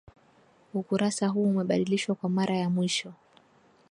[0.73, 3.13] Ukurasa huu umebadilishwa kwa mara ya mwisho